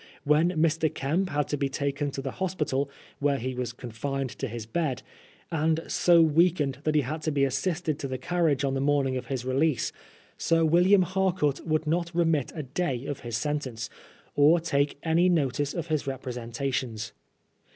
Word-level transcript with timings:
When 0.23 0.49
Mr. 0.53 0.91
Kemp 0.91 1.29
had 1.29 1.47
to 1.49 1.57
be 1.57 1.69
taken 1.69 2.09
to 2.09 2.23
the 2.23 2.31
hospital, 2.41 2.89
where 3.19 3.37
he 3.37 3.53
was 3.53 3.71
confined 3.71 4.31
to 4.31 4.47
his 4.47 4.65
bed, 4.65 5.03
and 5.51 5.81
so 5.89 6.23
weakened 6.23 6.79
that 6.85 6.95
he 6.95 7.01
had 7.01 7.21
to 7.21 7.29
be 7.31 7.43
assisted 7.43 7.99
to 7.99 8.07
the 8.07 8.17
carriage 8.17 8.63
on 8.65 8.73
the 8.73 8.81
morn 8.81 9.09
ing 9.09 9.15
of 9.15 9.27
his 9.27 9.45
release. 9.45 9.91
Sir 10.39 10.65
William 10.65 11.03
Harcourt 11.03 11.67
would 11.67 11.85
not 11.85 12.15
remit 12.15 12.51
a 12.55 12.63
day 12.63 13.05
of 13.05 13.19
his 13.19 13.37
sentence, 13.37 13.91
or 14.35 14.59
take 14.59 14.97
any 15.03 15.29
notice 15.29 15.71
of 15.75 15.85
his 15.85 16.07
representations. 16.07 17.11